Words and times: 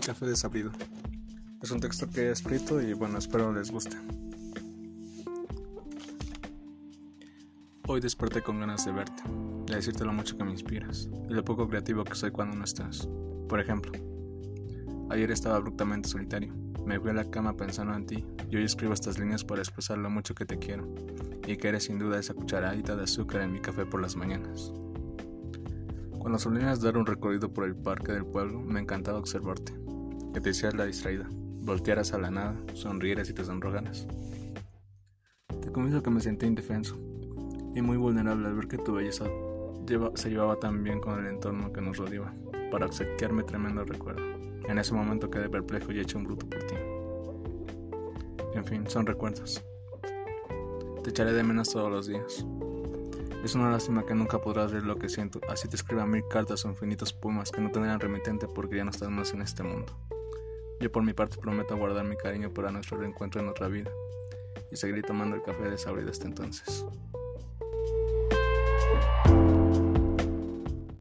café 0.00 0.26
desabrido. 0.26 0.70
Es 1.62 1.70
un 1.70 1.80
texto 1.80 2.08
que 2.08 2.22
he 2.22 2.30
escrito 2.30 2.80
y 2.80 2.92
bueno, 2.92 3.18
espero 3.18 3.52
les 3.52 3.70
guste. 3.70 3.96
Hoy 7.88 8.00
desperté 8.00 8.42
con 8.42 8.60
ganas 8.60 8.84
de 8.84 8.92
verte, 8.92 9.22
de 9.66 9.76
decirte 9.76 10.04
lo 10.04 10.12
mucho 10.12 10.36
que 10.36 10.44
me 10.44 10.50
inspiras 10.50 11.08
y 11.28 11.32
lo 11.32 11.44
poco 11.44 11.68
creativo 11.68 12.04
que 12.04 12.14
soy 12.14 12.30
cuando 12.30 12.56
no 12.56 12.64
estás. 12.64 13.08
Por 13.48 13.60
ejemplo, 13.60 13.92
ayer 15.10 15.30
estaba 15.30 15.56
abruptamente 15.56 16.08
solitario. 16.08 16.52
Me 16.84 17.00
fui 17.00 17.10
a 17.10 17.14
la 17.14 17.30
cama 17.30 17.56
pensando 17.56 17.94
en 17.94 18.06
ti 18.06 18.24
y 18.50 18.56
hoy 18.56 18.64
escribo 18.64 18.92
estas 18.92 19.18
líneas 19.18 19.44
para 19.44 19.60
expresar 19.60 19.98
lo 19.98 20.10
mucho 20.10 20.34
que 20.34 20.46
te 20.46 20.58
quiero 20.58 20.92
y 21.46 21.56
que 21.56 21.68
eres 21.68 21.84
sin 21.84 21.98
duda 21.98 22.18
esa 22.18 22.34
cucharadita 22.34 22.96
de 22.96 23.04
azúcar 23.04 23.42
en 23.42 23.52
mi 23.52 23.60
café 23.60 23.86
por 23.86 24.02
las 24.02 24.16
mañanas. 24.16 24.72
Cuando 26.18 26.40
solías 26.40 26.80
dar 26.80 26.96
un 26.96 27.06
recorrido 27.06 27.52
por 27.52 27.64
el 27.64 27.76
parque 27.76 28.10
del 28.10 28.26
pueblo, 28.26 28.60
me 28.60 28.80
encantaba 28.80 29.18
observarte, 29.18 29.72
que 30.36 30.42
te 30.42 30.50
hicieras 30.50 30.74
la 30.74 30.84
distraída, 30.84 31.26
voltearas 31.30 32.12
a 32.12 32.18
la 32.18 32.30
nada, 32.30 32.54
sonrieras 32.74 33.30
y 33.30 33.32
te 33.32 33.42
sonrojaras. 33.42 34.06
Te 35.62 35.72
confieso 35.72 36.02
que 36.02 36.10
me 36.10 36.20
sentí 36.20 36.44
indefenso 36.44 36.94
y 37.74 37.80
muy 37.80 37.96
vulnerable 37.96 38.46
al 38.46 38.54
ver 38.54 38.68
que 38.68 38.76
tu 38.76 38.92
belleza 38.92 39.24
se 40.14 40.28
llevaba 40.28 40.60
tan 40.60 40.84
bien 40.84 41.00
con 41.00 41.18
el 41.18 41.32
entorno 41.32 41.72
que 41.72 41.80
nos 41.80 41.96
rodeaba, 41.96 42.34
para 42.70 42.84
obsequiarme 42.84 43.44
tremendo 43.44 43.82
recuerdo. 43.86 44.22
En 44.68 44.76
ese 44.78 44.92
momento 44.92 45.30
quedé 45.30 45.48
perplejo 45.48 45.90
y 45.92 46.00
hecho 46.00 46.18
un 46.18 46.24
bruto 46.24 46.46
por 46.50 46.62
ti. 46.64 46.74
En 48.52 48.64
fin, 48.66 48.86
son 48.90 49.06
recuerdos. 49.06 49.64
Te 51.02 51.08
echaré 51.08 51.32
de 51.32 51.44
menos 51.44 51.70
todos 51.70 51.90
los 51.90 52.08
días. 52.08 52.44
Es 53.42 53.54
una 53.54 53.70
lástima 53.70 54.04
que 54.04 54.14
nunca 54.14 54.38
podrás 54.42 54.70
ver 54.70 54.82
lo 54.82 54.98
que 54.98 55.08
siento, 55.08 55.40
así 55.48 55.66
te 55.66 55.76
escriba 55.76 56.04
mil 56.04 56.24
cartas 56.28 56.66
o 56.66 56.68
infinitos 56.68 57.14
poemas 57.14 57.50
que 57.50 57.62
no 57.62 57.70
tendrán 57.70 58.00
remitente 58.00 58.46
porque 58.46 58.76
ya 58.76 58.84
no 58.84 58.90
estás 58.90 59.08
más 59.08 59.32
en 59.32 59.40
este 59.40 59.62
mundo. 59.62 59.94
Yo 60.80 60.92
por 60.92 61.02
mi 61.02 61.12
parte 61.12 61.36
prometo 61.38 61.76
guardar 61.76 62.04
mi 62.04 62.16
cariño 62.16 62.52
para 62.52 62.70
nuestro 62.70 62.98
reencuentro 62.98 63.40
en 63.40 63.48
otra 63.48 63.68
vida 63.68 63.90
y 64.70 64.76
seguir 64.76 65.02
tomando 65.02 65.36
el 65.36 65.42
café 65.42 65.64
de 65.64 65.70
desabrido 65.70 66.10
hasta 66.10 66.26
entonces. 66.26 66.84